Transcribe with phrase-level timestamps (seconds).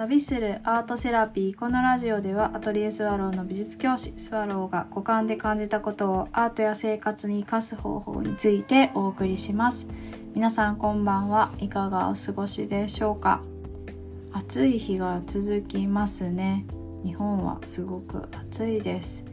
[0.00, 9.88] 旅するアートセラピーこのラジオではアトリエスワローの美術教師スワローが五感で感じたことをアートや生活に生かす方法についてお送りします。
[10.34, 11.50] 皆さんこんばんは。
[11.58, 13.42] いかがお過ごしでしょうか？
[14.32, 16.64] 暑い日が続きますね。
[17.04, 19.26] 日本はすごく暑いです、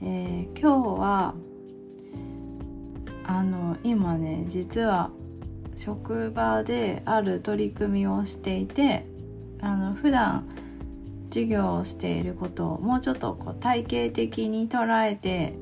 [0.00, 1.34] えー、今日は
[3.26, 5.10] あの今ね実は
[5.74, 9.10] 職場である取り組みをしていて
[9.62, 10.44] あの普段
[11.30, 15.54] 授業をしていることをもうちょっとこう体系的に捉えて、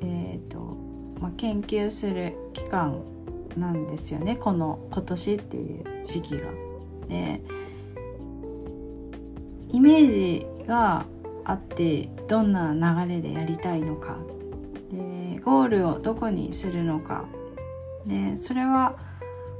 [0.00, 0.58] えーと
[1.20, 3.02] まあ、研究する期間
[3.56, 4.36] なんですよね。
[4.36, 6.46] この今年っていう時期が。
[7.08, 7.42] で
[9.70, 11.04] イメージが
[11.44, 14.16] あってどんな流れでやりたいのか。
[14.92, 17.24] でゴールをどこにするのか。
[18.06, 18.96] でそれは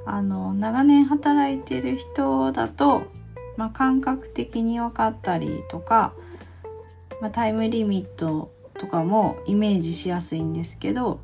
[0.07, 3.02] あの長年働いてる人だと、
[3.59, 6.14] まあ、感覚的に分かったりとか、
[7.20, 11.20] まあ、タイムリミットとかもイメージしやすいんですけど、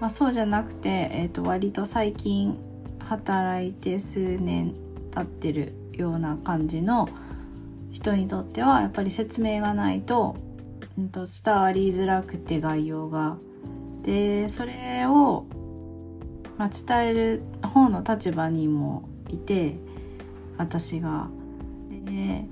[0.00, 2.58] まあ、そうじゃなくて、えー、と割と最近
[2.98, 4.74] 働いて数年
[5.14, 7.10] 経ってるような感じの
[7.92, 10.36] 人にとってはやっぱり説明がないと,、
[10.98, 13.36] うん、と伝わりづらくて概要が。
[14.02, 15.46] でそれを
[16.58, 19.76] まあ、伝える方の立場にもいて
[20.58, 21.28] 私が。
[21.90, 22.46] で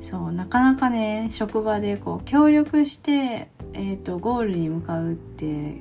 [0.00, 5.80] そうなかなかね職場でこう協力して、えーと、ゴールに向かうって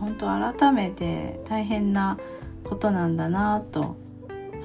[0.00, 2.18] 本当改めて大変な
[2.64, 3.96] ことなんだなと、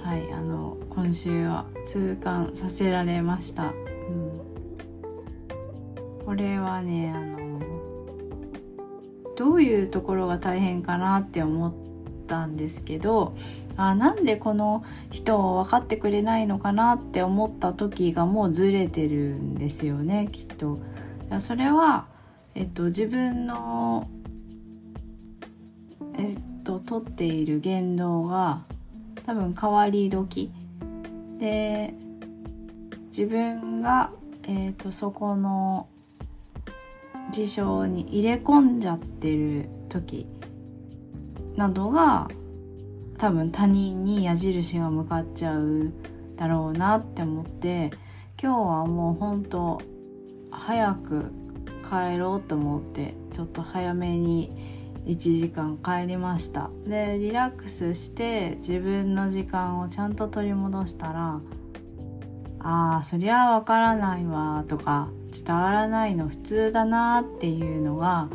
[0.04, 3.66] はい、あの今週は痛感させられました。
[3.66, 4.42] うん、
[6.26, 7.62] これはねあの
[9.38, 11.88] どういうところが大変かなって思って
[12.28, 13.34] ったんですけど
[13.78, 20.80] あなんでこの人を分かってくれないのかなって思った時がもうずれてるんですよねきっと。
[21.40, 22.08] それは、
[22.56, 24.10] えっと、自分の、
[26.18, 28.64] えっと、取っている言動が
[29.26, 30.52] 多分変わり時
[31.38, 31.94] で
[33.08, 34.12] 自分が、
[34.44, 35.88] えっと、そこの
[37.30, 40.28] 事象に入れ込んじゃってる時
[41.58, 42.30] などが
[43.18, 45.92] 多分他人に矢印が向かっちゃう
[46.38, 47.92] だろうなって思って
[48.42, 49.82] 今日はもうほんと
[50.52, 51.32] 早く
[51.84, 56.70] 帰ろうと思ってちょっと早めに1時間帰りました。
[56.86, 61.40] でリラックスして自分の時間をちゃんと取り戻したら
[62.60, 68.28] ああそりゃわからないわとか伝わらないの普通だなっていうのが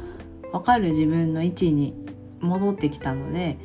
[0.52, 2.01] わかる自分の位置に
[2.42, 3.56] 戻ってきたので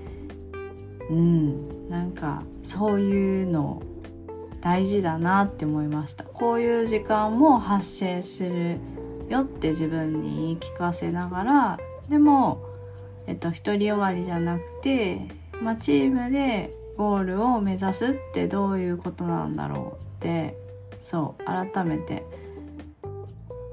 [1.10, 3.82] うんなんかそういうの
[4.62, 8.78] 大事だなって思いましたこういう時間も発生する
[9.30, 11.80] よって自分に言い聞かせながら
[12.10, 12.64] でも
[13.28, 15.22] えっと独りよがりじゃなくて、
[15.62, 20.58] まあ、チームでゴールを目指すってどういうことなんだろうって
[21.02, 22.24] そう改めて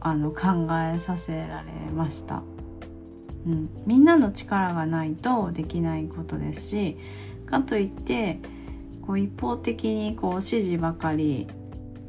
[0.00, 2.42] あの考えさせられました。
[3.46, 6.96] うん、みんなの力がないとできないことですし
[7.46, 8.38] かといって
[9.02, 11.46] こう一方的にこう指示ばかり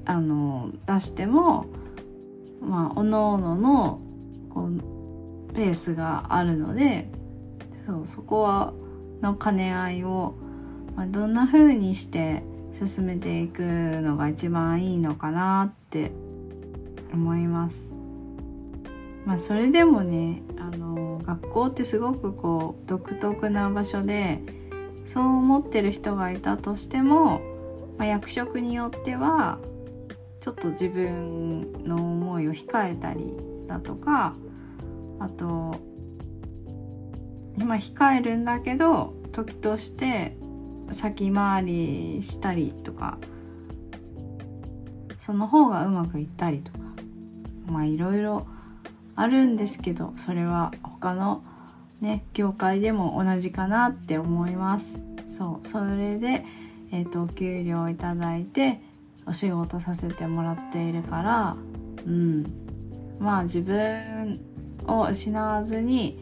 [0.05, 1.65] あの出しても
[2.61, 3.99] まあおのおのの
[4.49, 7.09] こうペースがあるので
[7.85, 8.73] そうそこは
[9.21, 10.35] の兼ね合いを、
[10.95, 16.11] まあ、どんな風にして進めていくのが一番いいのかなって
[17.13, 17.94] 思います。
[19.25, 24.39] まあそれでもねあの学校ってすごくこう独特な場所で
[25.05, 27.41] そう思ってる人がいたとしても、
[27.97, 29.59] まあ、役職によっては
[30.39, 33.33] ちょっと自分の思いを控えたり
[33.67, 34.35] だとか
[35.19, 35.75] あと
[37.57, 40.37] 今控えるんだけど時として
[40.91, 43.17] 先回りしたりとか
[45.17, 46.79] その方がうまくいったりとか
[47.65, 48.45] まあいろいろ
[49.15, 51.43] あるんですけどそれは他の
[52.01, 55.01] ね業界でも同じかなって思います。
[55.27, 56.45] そうそれで、
[56.91, 58.79] えーと、お給料をいただいて
[59.25, 61.57] お仕事させてもらっているから
[62.05, 62.45] うん。
[63.19, 64.39] まあ自分
[64.87, 66.19] を失わずに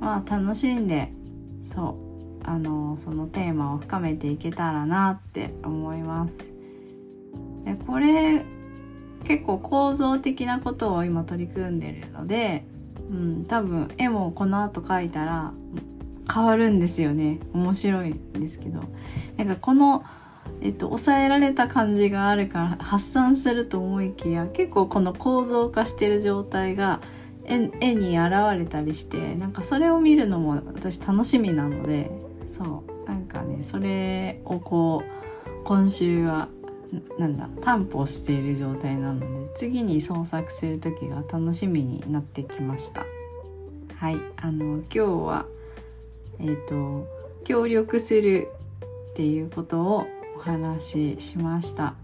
[0.00, 1.12] まあ楽しんで
[1.72, 1.96] そ
[2.42, 6.52] うあのそのテーマを深めていけたらなって思います。
[7.64, 8.44] でこれ
[9.24, 12.64] 結構構造的なことを今取り組んでるので、
[13.10, 15.52] うん、多分絵もこの後描いたら
[16.32, 17.38] 変わるんですよね。
[17.52, 18.82] 面白いんですけど。
[19.36, 20.04] なんかこの
[20.60, 27.00] えっと、抑えられた感じがあるから発散すると思いきや結構この構造化してる状態が
[27.44, 32.10] 絵絵に現れたりしてなんかそれを見るのも私楽しみなので
[32.48, 32.92] そう。
[33.06, 36.48] なんかねそれをこう今週は
[37.18, 43.06] なんだ担保している状態なので次に創作する時が楽しみになってきました
[43.96, 45.46] はいあの今日は
[46.38, 47.06] えっ、ー、と
[47.44, 48.48] 協力する
[49.12, 50.06] っていうことを
[50.36, 51.94] お話ししました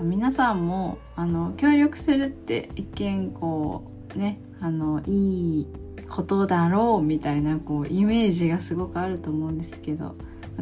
[0.00, 5.68] 皆さんもあの協力するって一見こうねあのいい
[6.08, 10.16] ことだろうみたいなこうイメージがすごくあると思うんですけど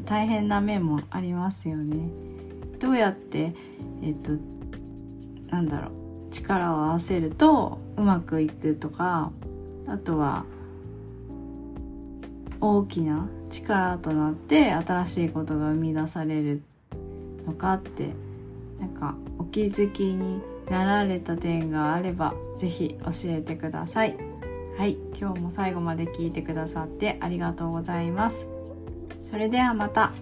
[0.05, 2.28] 大変な面もありますよね。
[2.79, 3.55] どうやって
[4.03, 4.33] えっと
[5.51, 9.33] なんだろう力を合わせるとうまくいくとか
[9.87, 10.45] あとは
[12.61, 16.63] 大きな力となって新しいことが生み出される
[17.47, 18.11] のかって
[18.79, 24.17] なんかお気づきになられた点があれば是非教えてください。
[24.77, 28.49] はい、今日も最後まで聞いてくださってありがとうございます。
[29.23, 30.13] それではまた。